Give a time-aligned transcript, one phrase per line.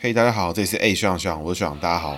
[0.00, 2.16] 嘿，大家好，这里是 A 学长学长，我是学长，大家好。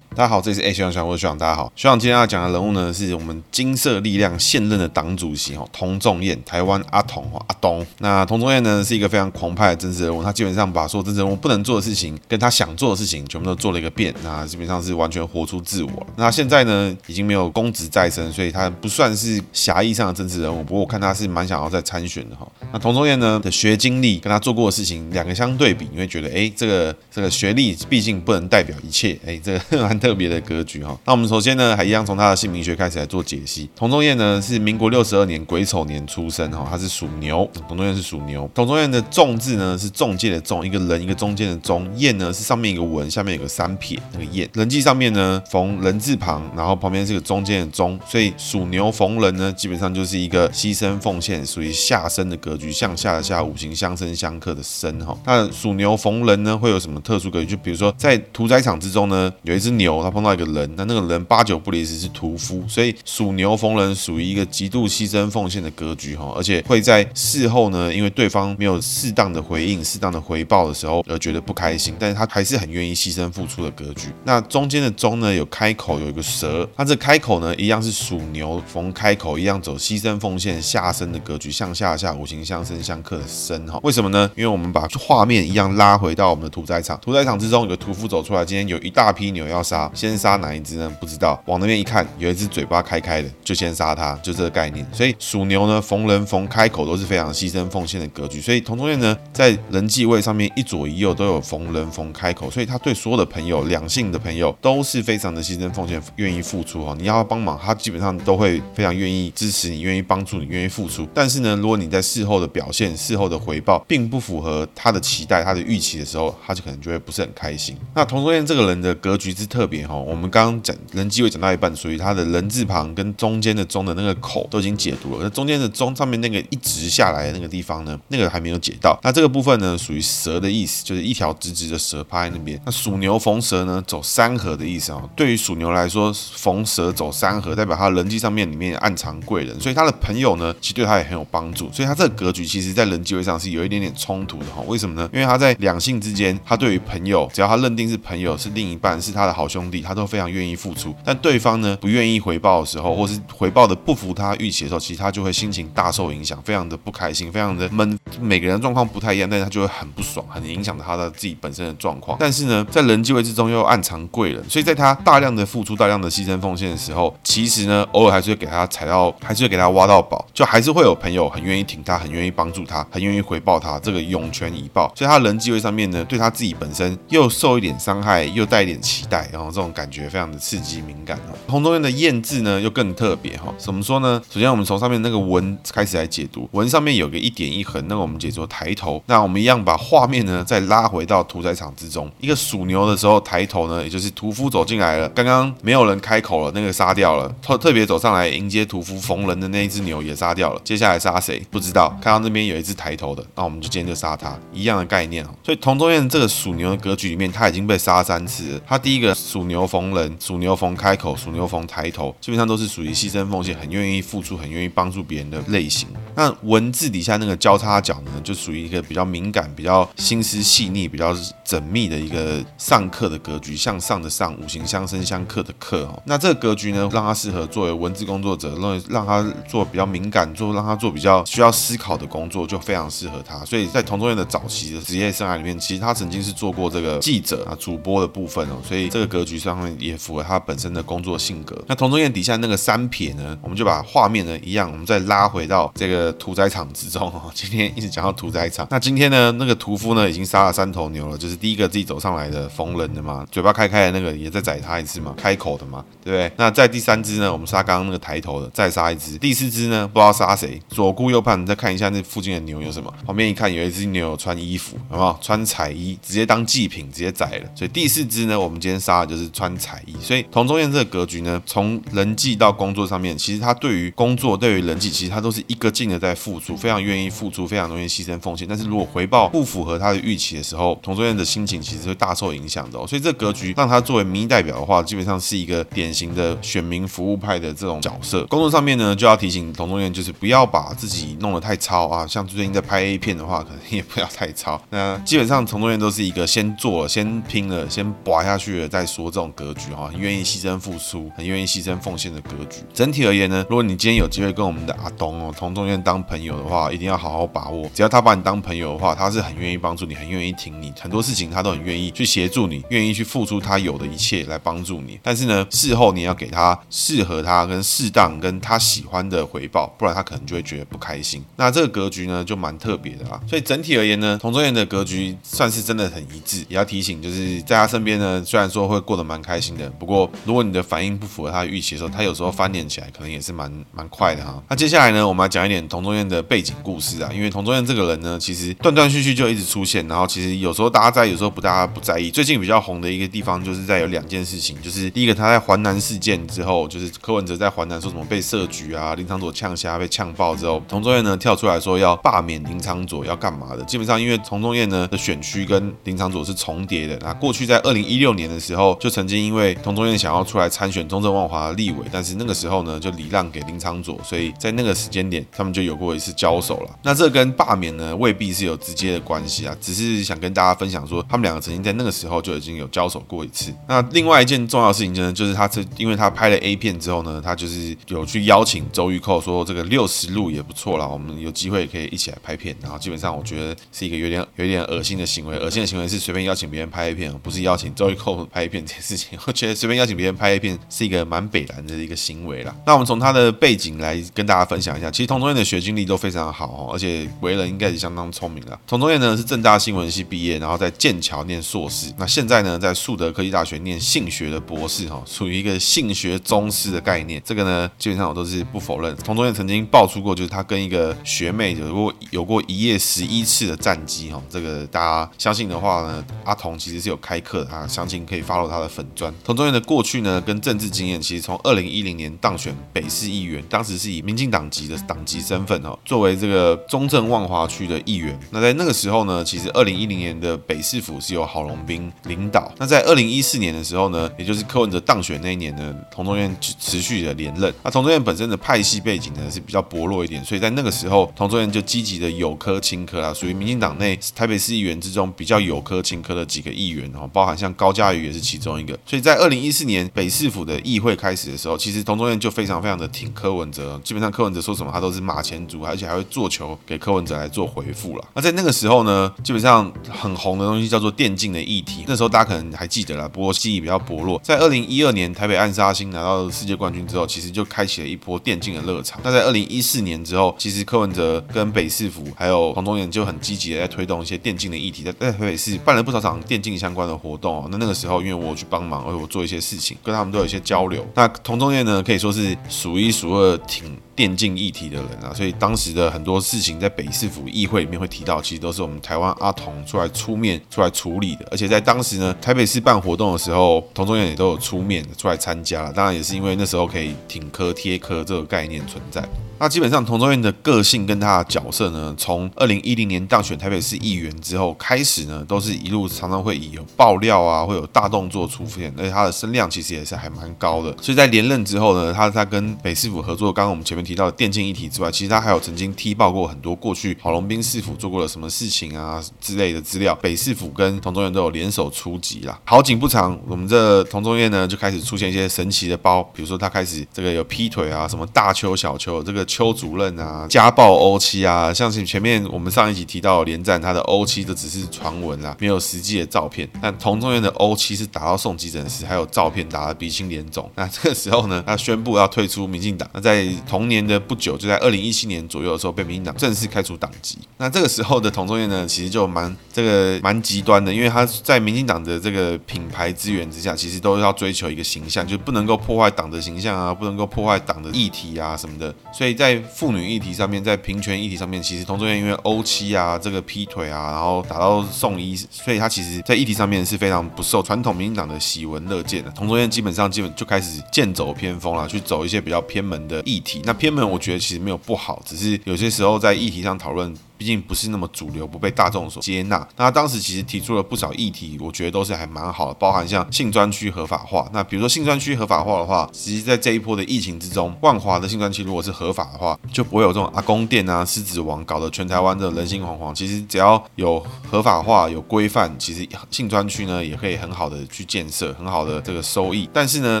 [0.18, 1.72] 大家好，这里是 A 学长学长，我是学长，大家好。
[1.76, 7.86] 学长今天要讲的人物呢，是我们金色力量现任的党主席哦，童仲彦，台湾阿童阿东。
[8.00, 14.12] 那童仲彦呢，是一个非常狂派的政治人物，他基本上把所有政治人物不能做的事情，跟他想做的事情，全部都做了一个遍。
[14.24, 16.06] 那基本上是完全活出自我。
[16.16, 20.64] 那现在呢，已经没有公职在身，所以他不算是狭义上的政治人物。
[20.64, 22.44] 不过我看他是蛮想要再参选的哈。
[22.72, 30.98] 那童仲彦呢的学经历跟他做过的事情两个相对比，你会觉得，哎，这个这个学历毕竟不能代表一切，哎，这个 蛮特特别的格局哈。
[31.04, 33.68] 那我们首先呢，还一样从他的姓名学开始来做解析。
[33.76, 37.46] 童仲彦呢是民国六十二年癸丑年出生哈，他是属牛。
[37.68, 38.50] 童仲彦是属牛。
[38.54, 41.86] 童仲彦的仲字呢是仲介的仲，一个人一个中间的中。
[41.96, 44.48] 彦呢是上面一个文，下面有个三撇那个彦。
[44.54, 55.14] 人际上面呢逢人字旁，然后旁边是个中间的中，所以属牛逢人呢基本上就是一个牺牲奉献，属于下生的格局，向下的下，五行相生相克的生哈。
[55.26, 57.48] 那属牛逢人呢会有什么特殊格局？
[57.48, 74.08] 就比如说在屠宰场之中呢，有一只牛，他碰到一个人，那那个人八九不离十是屠夫，所以属牛逢人属于一个极度牺牲奉献的格局哈，而且会在事后呢，因为对方没有适当的回应、适当的回报的时候而觉得不开心，但是他还是很愿意牺牲付出的格局。
[74.24, 83.78] 那中间的中呢，有开口有一个蛇，它这开口呢一样是属牛逢开口，一样走牺牲奉献下生的格局，向下下五行相生相克的生哈。
[83.82, 84.30] 为什么呢？
[84.36, 90.90] 因为我们把画面一样拉回到我们的屠宰场，屠宰场之中有个屠夫走出来，今天有一大批牛要杀，先杀哪一只呢？
[91.00, 94.86] 不知道，往那边一看，有一只嘴巴开开的，就先杀它，就这个概念。
[94.92, 98.40] 所以属牛呢，逢人逢开口都是非常牺牲奉献的格局。
[98.40, 106.94] 所以童仲彦呢，在人际位上面一左一右都有逢人逢开口，所以他对所有的朋友，两性的朋友都是非常的牺牲奉献，愿意付出哈。
[106.98, 111.06] 你要帮忙，他基本上都会非常愿意支持你，愿意帮助你，愿意付出。
[111.14, 117.76] 但是呢，如果你在事后的表现、事后的回报并不符合他的期待、他的预期的时候，他就可能就会不是很开心。
[117.94, 120.74] 那童仲彦这个人的格局之特别哈，我们刚刚讲。
[120.92, 128.98] 人际位讲到一半，属于他的人字旁跟中间的中的那个口都已经解读了，那中间的中上面那个一直下来的那个地方呢，那个还没有解到。
[129.02, 132.58] 那这个部分呢，属于蛇的意思，就是一条直直的蛇趴在那边。
[132.64, 135.02] 那属牛逢蛇呢，走三合的意思啊。
[135.14, 141.70] 对于属牛来说，逢蛇走三合，代表他人际上面里面暗藏贵人，所以他的朋友呢，其实对他也很有帮助。
[141.72, 144.62] 所以他这个格局其实在人际位上是有一点点冲突的哈。
[144.66, 145.08] 为什么呢？
[145.12, 150.94] 因为他在两性之间，他对于朋友，只要他认定是朋友，是另一半，是他的好兄弟，他都非常愿意付出。
[151.04, 157.98] 但对方呢，不愿意回报的时候，或是回报的不符他预期的时候，其实他就会心情大受影响，非常的不开心，非常的闷。
[158.20, 162.16] 每个人状况不太一样，但是他就会很不爽，很影响他的自己本身的状况。
[162.20, 174.92] 但是呢，在人际位之中又暗藏贵人，所以在他大量的付出、大量的牺牲奉献的时候，其实呢，偶尔还是会给他踩到，还是会给他挖到宝，就还是会有朋友很愿意挺他，很愿意帮助他，很愿意回报他这个涌泉以报。
[174.96, 181.18] 所以他人际位上面呢，对他自己本身又受一点伤害，又带一点期待，然后这种感觉非常的刺激敏感。
[181.46, 183.52] 童中院的彦字呢，又更特别哈。
[183.58, 184.20] 怎么说呢？
[184.30, 186.48] 首先，我们从上面那个文开始来解读。
[186.52, 189.02] 文上面有个一点一横，那个我们解作抬头。
[189.06, 192.10] 那我们一样把画面呢，再拉回到屠宰场之中。
[192.20, 195.08] 一个属牛的时候抬头呢，也就是屠夫走进来了。
[195.10, 197.28] 刚刚没有人开口了，那个杀掉了。
[197.42, 200.60] 特特别走上来迎接屠夫逢人的那一只牛也杀掉了。
[200.64, 201.42] 接下来杀谁？
[201.50, 201.88] 不知道。
[202.00, 204.38] 看到那边有一只抬头的，那我们就今天就杀他。
[204.52, 205.28] 一样的概念哦。
[205.44, 208.60] 所以童中院这个属牛的格局里面，他已经被杀三次了。
[208.66, 211.14] 他第一个属属牛逢人，属牛逢开口。
[211.16, 215.88] 属牛逢抬头，基本上都是属于牺牲奉献，很愿意付出，很愿意帮助别人的类型。
[216.16, 221.14] 那文字底下那个交叉角呢，就属于一个比较敏感、比较心思细腻、比较
[221.46, 226.02] 缜密的一个上课的格局，向上的上，五行相生相克的克哦。
[226.04, 233.44] 那这个格局呢，让他适合作为文字工作者，让让他做比较敏感，做让他做比较需要思考的工作，就非常适合他。
[233.44, 238.56] 所以在童仲彦的早期的职业生涯里面，其实他曾经是做过这个记者啊、主播的部分哦。
[238.66, 241.18] 所以这个格局上面也符合他本身的工作。
[241.18, 247.28] 性格，那童仲彦底下那个三撇呢，我们就把画面呢一样，我们再拉回到这个屠宰场之中哦。
[247.34, 256.32] 今天一直讲到屠宰场，那今天呢，那个屠夫呢已经杀了三头牛了，就是第一个自己走上来的逢人的嘛，嘴巴开开的那个也在宰他一次嘛，开口的嘛，对不对？
[256.36, 278.46] 那在第三只呢，我们杀刚刚那个抬头的，再杀一只，第四只呢不知道杀谁，左顾右盼，再看一下那附近的牛有什么，旁边一看有一只牛穿衣服，有没有穿彩衣，直接当祭品直接宰了，所以第四只呢，我们今天杀的就是是穿彩衣，所以童仲彦这个格局呢，从人际到工作上面，其实他对于工作、对于人际，其实他都是一个劲的在付出，非常愿意付出，非常愿意牺牲奉献。
[278.48, 282.86] 但是如果回报不符合他的预期的时候，童仲彦的心情其实会大受影响的哦。
[282.86, 288.24] 所以这格局让他作为民意代表的话，基本上是一个典型的选民服务派的这种角色。
[288.26, 292.06] 工作上面呢，就要提醒童仲彦，就是不要把自己弄得太糙啊。
[292.06, 294.60] 像最近在拍 A 片的话，可能也不要太糙。
[294.70, 302.60] 那基本上童仲彦都是一个先做、先拼了、先拔下去了再说这种格局哈，很愿意牺牲付出、很愿意牺牲奉献的格局。
[302.72, 307.68] 整体而言呢，如果你今天有机会跟我们的阿东哦童仲彦当朋友的话，一定要好好把握。
[307.74, 314.98] 只要他把你当朋友的话，他是很愿意帮助你，很愿意听你，很多事情他都很愿意去协助你，愿意去付出他有的一切来帮助你。
[315.02, 321.24] 但是呢，事后你要给他适合他跟适当跟他喜欢的回报，不然他可能就会觉得不开心。
[321.36, 323.20] 那这个格局呢，就蛮特别的啦。
[323.26, 326.44] 所以整体而言呢，童仲彦的格局算是真的很一致。
[326.48, 334.42] 也要提醒，就是在他身边呢，虽然说会过得蛮开心的，不过如果你的反应不符合他的预期的时候，他有时候翻脸起来可能也是蛮蛮快的哈。
[334.48, 342.10] 那接下来呢，我们来讲一点童仲彦的背景故事啊，因为童仲彦这个人呢，其实断断续续就一直出现，然后其实有时候大家在，有时候不大家不在意。
[342.10, 353.64] 最近比较红的一个地方，就是在有两件事情，就是第一个他在环南事件之后，就是柯文哲在环南说什么被设局啊，林昶佐呛虾被呛爆之后，童仲彦呢跳出来说要罢免林昶佐要干嘛的？
[353.64, 366.78] 基本上因为童仲彦呢的选区跟林昶佐是重叠的，那过去在二零一六年的时候，就曾经因为童仲彦想要出来参选中正万华立委，但是那个时候呢就礼让给林昶佐，所以在那个时间点他们就有过一次交手了。
[366.82, 373.52] 那这跟罢免呢未必是有直接的关系啊，只是想跟大家分享说，他们两个曾经在那个时候就已经有交手过一次。
[373.66, 382.56] 那另外一件重要事情呢，就是他这因为他拍了 A 片之后呢，他就是有去邀请周玉蔻说这个六十路也不错啦，我们有机会可以一起来拍片。
[382.62, 389.18] 然后基本上我觉得是一个有点有点恶心的行为，恶心的行为是随便邀请别人拍 A 片，不是邀请周玉蔻拍 A 片这件事情。
[389.26, 392.54] 我觉得随便邀请别人拍 A 片是一个蛮北烂的一个行为啦。
[392.66, 398.58] 那我们从他的背景来跟大家分享一下，其实童仲彦的学经历都非常好哦，而且为人应该是相当聪明的。
[398.66, 407.22] 童仲彦呢是政大新闻系毕业，然后在剑桥念硕士，那现在呢在树德科技大学念性学的博士哈，属于一个性学宗师的概念。
[407.24, 408.94] 这个呢基本上我都是不否认。
[408.96, 414.22] 童仲彦曾经爆出过，就是他跟一个学妹有过有过一夜十一次的战绩哈。
[414.28, 419.12] 这个大家相信的话呢，阿童其实是有开课的啊，详情可以 follow 他的粉专。
[419.24, 428.18] 童仲彦的过去呢跟政治经验，其实从二零一零年当选北市议员，当时是以民进党籍的党籍身份哈，作为这个中正万华区的议员。
[428.30, 432.52] 那在那个时候呢，其实二零一零年的北市府是由郝龙斌领导。
[432.58, 437.52] 那在二零一四年的时候呢，也就是柯文哲当选那一年呢，童仲彦持续的连任。
[437.62, 448.78] 那童仲彦本身的派系背景呢是比较薄弱一点，所以在那个时候，童仲彦就积极的有科亲科啊，属于民进党内台北市议员之中比较有科亲科的几个议员哦，包含像高嘉瑜也是其中一个。
[448.86, 458.04] 所以在二零一四年北市府的议会开始的时候，其实童仲彦就非常非常的挺柯文哲，基本上柯文哲说什么他都是马前卒，而且还会做球给柯文哲来做回复了。
[458.14, 464.20] 那在那个时候呢，基本上很红的东西叫做电竞的议题，那时候大家可能还记得啦，不过记忆比较薄弱。
[464.22, 469.00] 在二零一二年台北暗杀星拿到世界冠军之后，其实就开启了一波电竞的热潮。
[469.02, 477.48] 那在二零一四年之后，其实柯文哲跟北市府还有童仲彦就很积极的在推动一些电竞的议题，在在台北市办了不少场电竞相关的活动哦。
[477.50, 480.86] 那那个时候，因为我去帮忙，为我做一些事情，跟他们都有一些交流。
[480.94, 491.26] 那同中业呢，可以说是数一数二挺电竞议题的人啊，所以当时的很多事情在北市府议会里面会提到，其实都是我们台湾阿童出来出面出来处理的。
[491.32, 495.72] 而且在当时呢，台北市办活动的时候，童仲彦也都有出面出来参加了。
[495.72, 499.04] 当然也是因为那时候可以挺科贴科这个概念存在。
[499.40, 510.74] 那基本上童仲彦的个性跟他的角色呢，从二零一零年当选台北市议员之后开始呢，都是一路常常会以有爆料啊，会有大动作出现，而且他的声量其实也是还蛮高的。
[510.80, 522.38] 所以在连任之后呢，他他跟北市府合作，刚刚我们前面提到电竞议题之外，其实他还有曾经踢爆过很多过去郝龙斌市府做过了什么事情啊之类的资料，北市府跟同中院都有联手出击啦。
[522.44, 529.24] 好景不长，我们这同中院呢就开始出现一些神奇的包，比如说他开始这个有劈腿啊，什么大邱小邱这个。
[529.38, 536.48] 邱主任啊，家暴欧妻啊，像是前面我们上一集提到连战，他的欧妻都只是传闻啊，没有实际的照片。
[536.60, 540.50] 但同中院的欧妻是打到送急诊室，还有照片打得鼻青脸肿。
[540.56, 542.88] 那这个时候呢，他宣布要退出民进党。
[542.92, 547.18] 那在同年的不久，就在二零一七年左右的时候，被民进党正式开除党籍。
[547.36, 558.74] 那这个时候的童仲彦呢，其实就蛮这个蛮极端的，因为他在民进党的这个品牌资源之下，其实都要追求一个形象，就是不能够破坏党的形象啊，不能够破坏党的议题啊什么的。
[558.92, 569.10] 所以在妇女议题上面，在平权议题上面，其实童中彦因为欧妻啊，这个劈腿啊，然后打到送医，所以他其实在议题上面是非常不受传统民进党的喜闻乐见的。
[569.12, 573.42] 童中彦基本上基本就开始剑走偏锋了，去走一些比较偏门的议题。
[573.44, 576.94] 那偏门我觉得其实没有不好，只是有些时候在议题上讨论。
[577.18, 579.36] 毕竟不是那么主流，不被大众所接纳。
[579.56, 584.28] 那他当时其实提出了不少议题，我觉得都是还蛮好的，包含像性专区合法化。
[584.32, 592.94] 那比如说性专区合法化的话，其实在这一波的疫情之中，万华的性专区如果是合法的话，就不会有这种阿公店啊、狮子王搞得全台湾的人心惶惶。
[592.94, 593.98] 其实只要有
[594.30, 599.50] 合法化、有规范，其实性专区呢也可以很好的去建设，很好的这个收益。
[599.52, 600.00] 但是呢，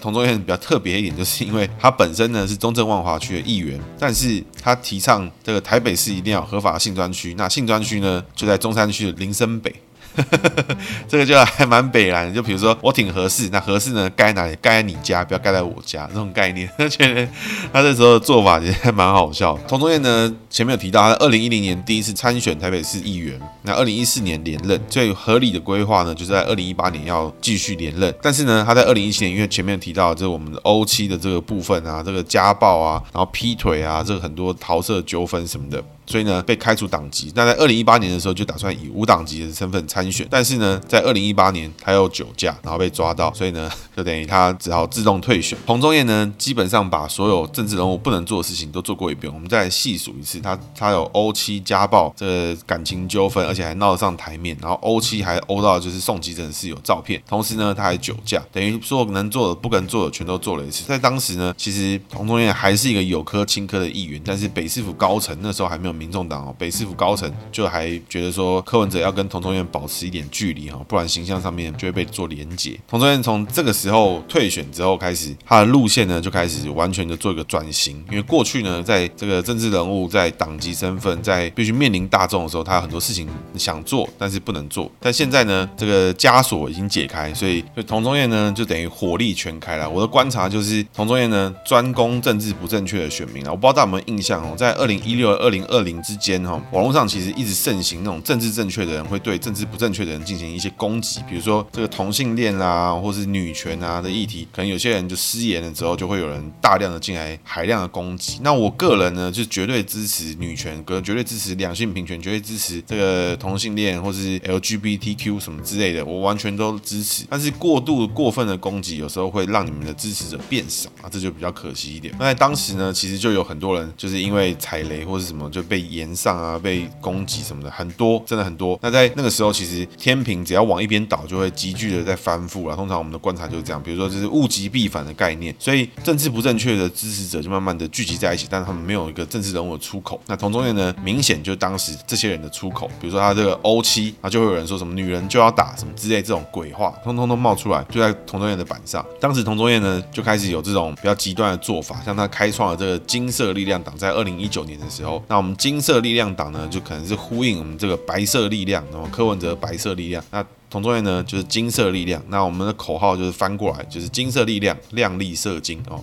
[0.00, 7.01] 童中彦比较特别一点，就是因为他本身呢是中正万华区的议员，但是他提倡这个台北市一定要合法性专。
[7.02, 9.74] 专区，那信专区呢，就在中山区的林森北。
[11.08, 14.54] 这个就还蛮北蓝，就比如说我挺合适，那合适呢盖哪里？
[14.56, 16.68] 盖在你家，不要盖在我家，这种概念。
[16.76, 17.26] 而且
[17.72, 19.58] 他这时候的做法其实还蛮好笑。
[19.66, 28.14] 童中彦呢，前面有提到，他二零一零年第一次参选台北市议员，那二零一四年连任，最合理的规划呢，就是在二零一八年要继续连任。
[28.20, 35.82] 但是呢，他在二零一七年，因为前面提到这个我们的欧七的这个部分啊，这个家暴啊，然后劈腿啊，这个很多桃色纠纷什么的。
[36.06, 37.32] 所以呢，被开除党籍。
[37.34, 40.26] 那在二零一八年的时候，就打算以无党籍的身份参选。
[40.30, 45.56] 但是呢，在二零一八年他又酒驾，然后被抓到，所以呢， 就等于他只好自动退选。
[45.64, 49.32] 彭中彦呢，基本上把所有政治人物不能做的事情都做过一遍。
[49.32, 54.56] 我们再细数一次，他他有欧妻家暴，这感情纠纷，而且还闹得上台面。
[54.60, 57.22] 然后欧妻还欧到就是送急诊室有照片。
[57.28, 60.84] 同时呢，他还酒驾，等于说能做的、不能做的全都做了一次。
[60.84, 65.91] 在当时呢，其实彭中彦还是一个有科亲科的议员，但是北市府高层那时候还没有。
[65.92, 72.78] 民众党哦，北市府高层就还觉得说柯文哲要跟童中彦保持一点距离哈，不然形象上面就会被做连结。
[72.88, 78.02] 童中彦从这个时候退选之后开始，他的路线呢就开始完全的做一个转型。
[78.10, 84.90] 因为过去呢，在这个政治人物在党籍身份，在必须面临大众的时候，他有很多事情想做，但是不能做。
[85.00, 89.88] 但现在呢，这个枷锁已经解开，所以所以童中彦呢就等于火力全开了。
[89.88, 96.02] 我的观察就是，童中彦呢专攻政治不正确的选民啊，我不知道大家有没有印象哦，在二零一六、二零二零。
[96.02, 108.40] 之间哈，网络上其实一直盛行那种政治正确的人会对政治不正确的人进行一些攻击，比如说这个同性恋啊，或是女权啊的议题，可能有些人就失言了之后，就会有人大量的进来海量的攻击。
[108.42, 117.24] 那我个人呢，就绝对支持女权，跟绝对支持两性平权，绝对支持这个同性恋或是 LGBTQ 什么之类的，我完全都支持。
[117.30, 122.12] 但是过度过分的攻击，有时候会让你们的支持者变少啊，这就比较可惜一点。
[122.18, 125.82] 那在当时呢，其实就有很多人就是因为踩雷或是什么就被。
[125.92, 128.78] 延上啊，被攻击什么的很多，真的很多。
[128.80, 132.74] 那在那个时候，其实天平只要往一边倒，就会急剧的在翻覆了。
[132.74, 135.54] 通常我们的观察就是这样，比如说就是物极必反的概念。
[135.58, 140.18] 所以政治不正确的支持者就慢慢的聚集在一起，但是他们没有一个政治人物的出口。
[140.26, 142.88] 那同中院呢，明显就当时这些人的出口。
[143.00, 149.04] 比如说他这个欧七，啊，就会有人说什么女人就要打什么之类这种鬼话，通通都冒出来，就在同中院的板上。
[149.20, 160.44] 当时同中院呢，就开始有这种比较极端的做法，像他开创了这个金色力量党，在二零一九年的时候，那我们金色力量党呢，就可能是呼应我们这个白色力量，那么柯文哲白色力量，那。
[160.72, 162.22] 童中彦呢，就是金色力量。
[162.28, 166.02] 那我们的口号就是翻过来，就是金色力量，亮丽色金哦。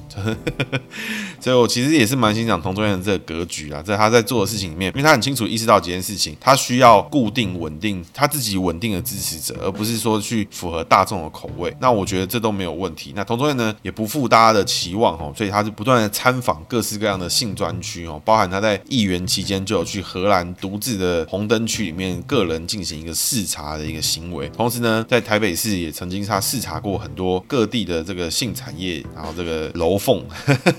[1.41, 11.75] 所以我其实也是蛮欣赏童中彦的这个格局啦，在他在做的事情里面，因为他很清楚意识到几件事情，他需要固定稳定他自己稳定的支持者，而不是说去符合大众的口味。
[11.79, 13.11] 那我觉得这都没有问题。
[13.15, 24.51] 那童中彦呢，也不负大家的期望哦，所以他是不断的参访各式各样的性专区哦，包含他在议员期间就有去荷兰独自的红灯区里面个人进行一个视察的一个行为。
[24.59, 30.21] 同时呢，在台北市也曾经他视察过很多各地的这个性产业，然后这个楼凤。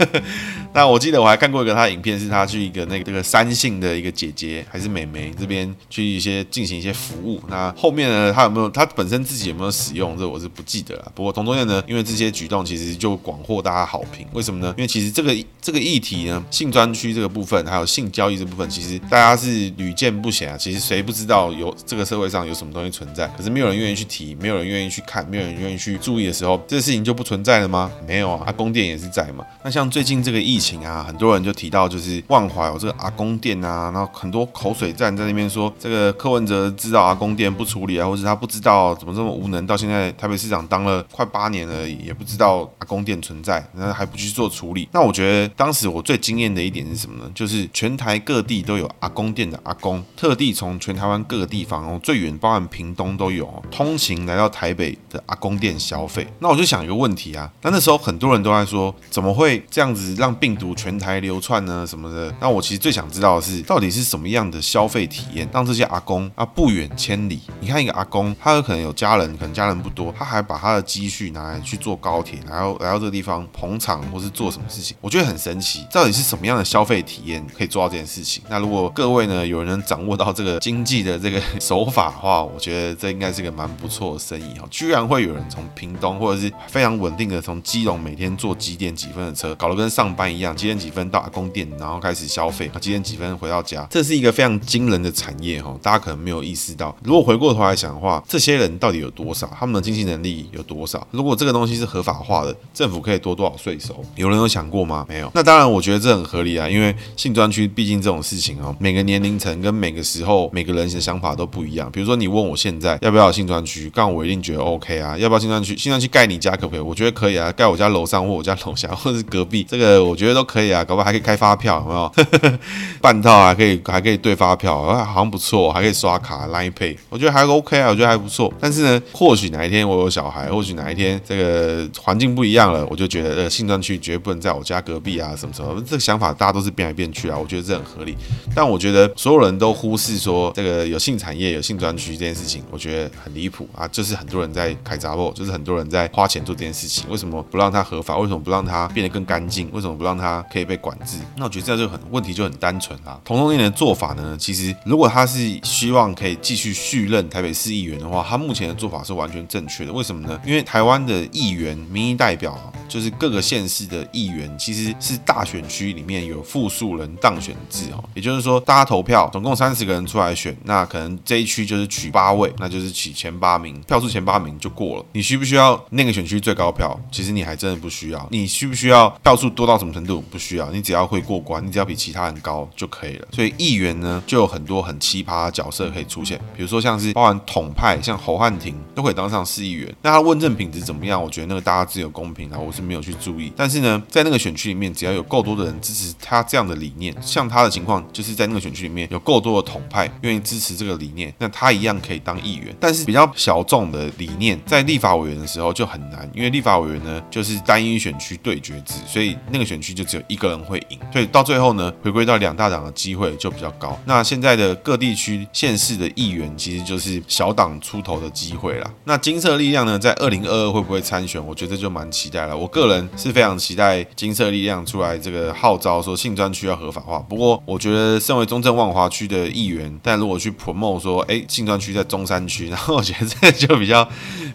[0.75, 7.41] 那我记得我还看过一个他的影片，是他去一个那个这个三性的一个姐姐还是妹妹这边去一些进行一些服务。
[7.49, 10.15] 那后面呢，他有没有他本身自己有没有使用？
[10.19, 11.13] 这我是不记得了。
[11.15, 14.27] 不过童中院呢，因为这些举动其实就广获大家好评。
[14.35, 14.75] 为什么呢？
[14.77, 20.59] 因为其实这个这个议题呢，性专区这个部分，还有性交易这部分，其实大家是屡见不鲜啊。
[20.59, 23.27] 其实谁不知道有这个社会上有什么东西存在？
[23.39, 27.91] 可是没有人愿意去提，没有人愿意去看，没有人愿意去注意的时候，这个事情就不存在了吗？
[28.07, 29.45] 没有啊，阿公店也是在嘛。
[29.65, 44.89] 那像最近这个疫情啊，很多人就提到就是万华有这个阿公店啊，然后很多口水战在那边说，这个柯文哲知道阿公店不处理啊，或是他不知道怎么这么无能，到现在台北市长当了快八年而已，也不知道阿公店存在，那还不去做处理。
[44.93, 47.31] 那我觉得当时我最惊艳的一点是什么呢？
[47.35, 56.27] 就是全台各地都有阿公店的阿公，特地从全台湾各个地方哦，最远包含屏东都有通勤来到台北的阿公店消费。
[56.39, 61.87] 那我就想一个问题啊，那那时候很多人都在说，怎么会这样子让病毒全台流窜呢？
[61.87, 62.35] 什么的？
[62.41, 67.41] 那我其实最想知道的是，到底是什么样的消费体验，让这些阿公啊不远千里？
[67.61, 74.97] 你看一个阿公，他有可能有家人，可能家人不多，他还把他的积蓄拿来去坐高铁，然后来到这个地方捧场或是做什么事情？
[75.01, 78.43] 我觉得很神奇，到底是什么样的消费体验可以做到这件事情？
[78.49, 84.67] 那如果各位呢，有人能掌握到这个经济的这个手法的话，我觉得这应该是个蛮不错的生意哈。
[84.71, 95.77] 居然会有人从屏东或者是非常稳定的从基隆每天坐几点几分的车，搞得跟上班一样，几点几分到阿公店，然后开始消费，几点几分回到家，这是一个非常惊人的产业哈。
[95.83, 99.51] 大家可能没有意识到，如果回过头来想的话，这些人到底有多少？
[99.59, 101.07] 他们的经济能力有多少？
[101.11, 104.05] 如果这个东西是合法化的，政府可以多多少税收？
[104.17, 105.05] 有人有想过吗？
[105.09, 105.31] 没有。
[105.35, 111.91] 那当然，我觉得这很合理啊，因为性专区毕竟这种事情哦，每个年龄层跟每个时候每个人的想法都不一样。
[111.91, 115.17] 比如说，你问我现在要不要有性专区，刚我一定觉得 OK 啊。
[115.17, 115.77] 要不要性专区？
[115.77, 116.81] 性专区盖你家可不可以？
[116.81, 120.85] 我觉得可以啊，盖我家楼上或我家楼下 或者是隔壁，这个我觉得都可以啊。
[120.85, 122.59] 搞不好还可以开发票，有没有？
[123.01, 128.53] 半套还可以还可以对发票，好像不错，还可以刷卡 Line Pay，我觉得还 OK 啊，我觉得还不错。
[128.61, 135.81] 但是呢，或许哪一天我有小孩，或许哪一天这个环境不一样了，我就觉得呃，性专区绝不能在我家隔壁啊，什么什么。
[135.87, 138.17] 这个想法大家都是变来变去啊，我觉得这很合理。
[138.55, 143.87] 但我觉得所有人都忽视说这个有性产业、有性专区这件事情，我觉得很离谱啊！
[143.89, 147.05] 就是很多人在开杂货，就是很多人在花钱做这件事情。
[147.11, 148.17] 为什么不让它合法？
[148.17, 149.71] 为什么不让它变得更干净？
[149.73, 151.19] 为什么不让它可以被管制？
[151.37, 153.21] 那我觉得这样就很问题就很单纯啊。
[153.25, 159.93] 同性恋的做法呢，其实如果他是希望可以继续续任台北市议员的话，他目前的做法是完全正确的。
[159.93, 160.41] 为什么呢？
[160.45, 162.59] 因为台湾的议员、民意代表，
[162.89, 168.03] 就是各个县市的议员，其实是大选区里面有复数人当选制哦。
[168.15, 175.05] 也就是说，大家投票，总共三十个人出来选，那可能这一区就是取八位，那就是取前八名，票数前八名就过了。
[175.13, 176.99] 你需不需要那个选区最高票？
[177.11, 178.29] 其实你还真的不需要。
[178.31, 180.21] 你需不需要票数多到什么程度？
[180.31, 183.29] 不需要，你只要会过关，你只要比其他人高就可以了。
[183.33, 189.93] 所以议员呢，就有很多很奇葩的角色可以出现，比如说像是包含统派，像侯汉廷都可以当上市议员。
[190.03, 191.23] 那他问政品质怎么样？
[191.23, 193.53] 我觉得那个大家自有公平啊，我是没有去注意。
[193.57, 202.75] 但是呢，在那个选区里面，只要有够多的人支持他这样的理念，像他的情况，就是在那个选区里面有够多的统派愿意支持这个理念，那他一样可以当议员。
[202.79, 210.99] 但是比较小众的理念，在立法委员的时候就很难，因为立法委员呢就是单一选区对决制，所以那个选区就只有一个人会赢。
[211.13, 213.99] 所以到最后呢，回归到两大党的机会就比较高。
[214.05, 218.91] 那现在的各地区县市的议员，其实就是小党出头的机会啦。
[219.05, 221.45] 那金色力量呢，在二零二二会不会参选？
[221.45, 222.57] 我觉得就蛮期待了。
[222.57, 227.19] 我个人是非常期待金色力量出来这个号召说性专区要合法化。
[227.21, 234.09] 不过我觉得身为中正万华区的议员，但如果去 promote 说，哎，性专区在中山区，然后我觉得这个就比较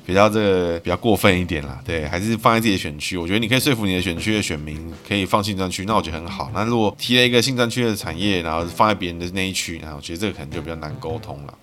[0.06, 1.80] 比较这个比较过分一点啦。
[1.86, 3.18] 对，还是放在自己的选区。
[3.18, 6.52] 我觉得你可以说服你的选区的选民可以放新专区，那我觉得很好。
[6.54, 11.54] 那如果提了一个新专区的产业，然后放在别人的那一区，然后我觉得这个可能就比较难沟通了。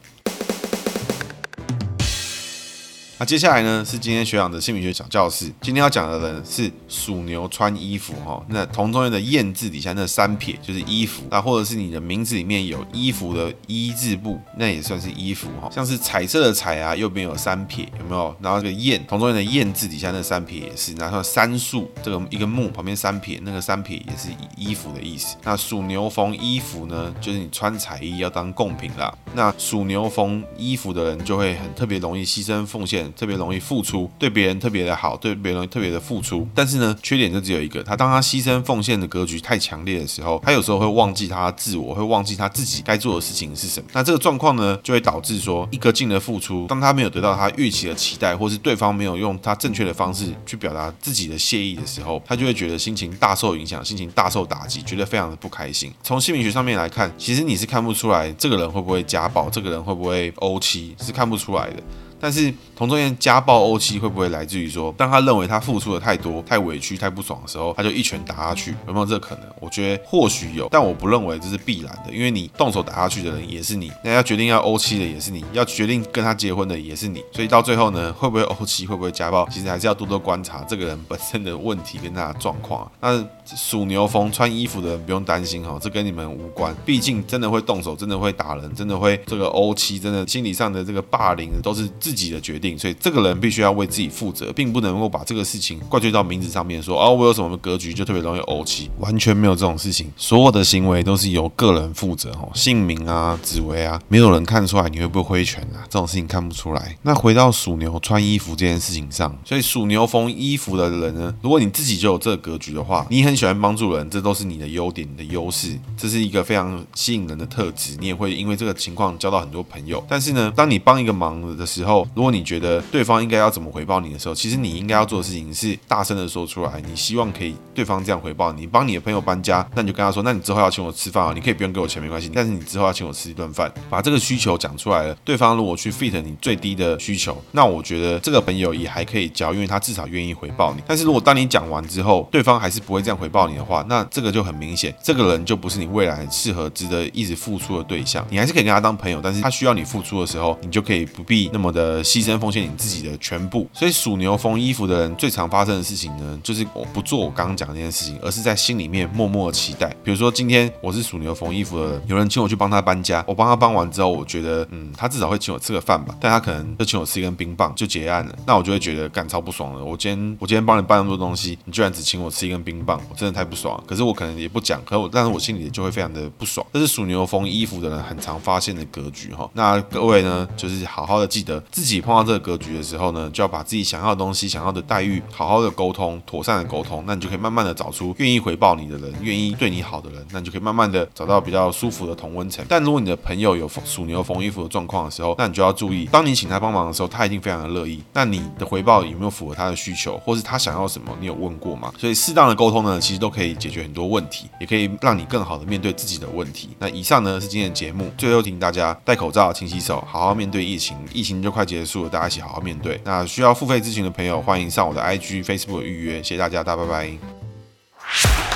[3.22, 5.44] 那接下来呢，是今天学长的姓名学小教室。
[5.61, 8.44] 今天要讲的人是属牛穿衣服哈。
[8.48, 15.70] 那同中间的燕字底下那三撇就是衣服，那或者是你的名字里面有衣服的衣字部，那也算是衣服哈。
[15.70, 18.35] 像是彩色的彩啊，右边有三撇，有没有？
[18.40, 20.92] 然后这个燕，同中间的燕字底下那三撇也是。
[20.94, 25.37] 然后三竖这个一个木旁边三撇，那个三撇也是衣服的意思。
[25.44, 29.16] 那属牛缝衣服呢，就是你穿彩衣要当贡品啦。
[29.35, 33.12] 那属牛缝衣服的人就会很特别容易牺牲奉献。
[33.12, 36.46] 特别容易付出，对别人特别的好，对别人特别的付出。
[36.55, 43.88] 但是呢，缺点就只有一个，他当他牺牲奉献的格局太强烈的时候，他有时候会忘记他自我，会忘记他自己该做的事情是什么。
[43.92, 55.92] 那这个状况呢，就会导致说，一个劲的付出，当他没有得到他预期的期待，或是对方没有用他正确的方式去表达自己的谢意的时候，他就会觉得心情大受影响，心情大受打击，觉得非常的不开心。
[56.03, 61.83] 从姓名学上面来看，其实你是看不出来这个人会不会家暴，这个人会不会怄妻，是看不出来的。
[62.22, 68.72] 但是同桌间家暴怄妻会不会来自于说，当他认为他付出的太多、太委屈、太不爽的时候，他就一拳打下去？
[68.87, 69.44] 有没有这可能？
[69.61, 82.88] 我觉得或许有，但我不认为这是必然的，因为你动手打下去的人也是你，那要决定要怄妻的也是你，要决定跟他结婚的也是你，所以到最后呢，会不会怄妻，会不会家暴，其实还是要多多观察这个人本身的问题跟他的状况。
[83.00, 100.12] 那属牛风穿衣服的人不用担心哈，这跟你们无关，毕竟真的会动手、真的会打人、真的会这个怄妻、真的心理上的这个霸凌都是自自己的决定，所以这个人必须要为自己负责，并不能够把这个事情怪罪到名字上面，说哦，我有什么格局就特别容易怄气，完全没有这种事情。
[100.14, 106.98] 所有的行为都是由个人负责哦，姓名啊、紫微啊，没有人看出来你会不会挥拳啊，这种事情看不出来。
[107.01, 120.05] 那回到属牛穿衣服这件事情上，所以属牛缝衣服的人呢，如果你自己就有这个格局的话，你很喜欢帮助人，这都是你的优点、你的优势，这是一个非常吸引人的特质，你也会因为这个情况交到很多朋友。
[120.09, 128.66] 但是呢，当你帮一个忙的时候，如果你觉得对方应该要怎么回报你的时候，其实你应该要做的事情是大声的说出来，你希望可以对方这样回报你。
[128.66, 135.14] 帮你的朋友搬家，那你就跟他说，那你之后要请我吃饭啊，你可以不用给我钱没关系，但是你之后要请我吃一顿饭，把这个需求讲出来了。
[135.24, 140.82] 对方如果去 fit 你最低的需求，那我觉得这个朋友也还可以交，因为他至少愿意回报你。
[140.86, 148.26] 但是如果当你讲完之后，对方还是不会这样回报你的话，那这个就很明显，这个人就不是你未来适合值得一直付出的对象。
[148.30, 153.68] 你还是可以跟他当朋友，但是他需要你付出的时候，你就可以不必那么的呃牺牲奉献你自己的全部。
[153.72, 159.94] 所以属牛缝衣服的人最常发生的事情呢，就是我不做我刚刚讲的那件事情，而是在心里面默默的期待。
[160.02, 169.85] 比如说今天我是属牛缝衣服的人，有人请我去帮他搬家，我帮他搬完之后，我觉得嗯，他至少会请我吃个饭吧，但他可能就请我吃一根冰棒就结案了，那我就会觉得干超不爽了。
[169.85, 173.83] 我今天我今天帮你搬那么多东西，你居然只请我吃一根冰棒，我真的太不爽。
[173.87, 176.66] 可是我可能也不讲，可我但是我心里就会非常的不爽。
[176.72, 179.48] 这是属牛缝衣服的人很常发现的格局哈。
[179.55, 192.64] 那各位呢，就是好好的记得自己碰到这个格局的时候呢，就要把自己想要的东西、想要的待遇好好的沟通，妥善的沟通，那你就可以慢慢的找出愿意回报你的人，愿意对你好的人，那你就可以慢慢的找到比较舒服的同温层。
[192.68, 198.01] 但如果你的朋友有属牛缝衣服的状况的时候，那你就要注意，当你请他帮忙的时候，他一定非常的乐意。
[198.12, 201.11] 那你的回报有没有符合他的需求，或是他想要什么？
[201.18, 201.92] 你有问过吗？
[201.99, 206.68] 所以适当的沟通呢，其实都可以解决很多问题，也可以让你更好的面对自己的问题。
[206.79, 210.92] 那以上呢是今天的节目，最后提醒大家戴口罩、勤洗手，好好面对疫情。
[211.12, 213.00] 疫情就快结束了，大家一起好好面对。
[213.02, 216.22] 那需要付费咨询的朋友，欢迎上我的 IG、Facebook 预约。
[216.22, 218.51] 谢谢大家，大家拜拜。